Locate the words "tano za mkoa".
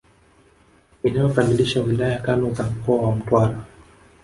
2.19-3.01